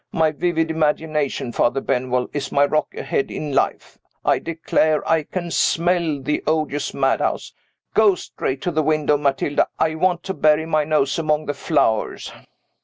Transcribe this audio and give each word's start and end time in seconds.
My 0.11 0.31
vivid 0.31 0.71
imagination, 0.71 1.51
Father 1.51 1.79
Benwell, 1.79 2.27
is 2.33 2.51
my 2.51 2.65
rock 2.65 2.95
ahead 2.95 3.29
in 3.29 3.53
life. 3.53 3.99
I 4.25 4.39
declare 4.39 5.07
I 5.07 5.21
can 5.21 5.51
smell 5.51 6.19
the 6.19 6.41
odious 6.47 6.91
madhouse. 6.91 7.53
Go 7.93 8.15
straight 8.15 8.63
to 8.63 8.71
the 8.71 8.81
window, 8.81 9.15
Matilda; 9.15 9.67
I 9.77 9.93
want 9.93 10.23
to 10.23 10.33
bury 10.33 10.65
my 10.65 10.85
nose 10.85 11.19
among 11.19 11.45
the 11.45 11.53
flowers." 11.53 12.33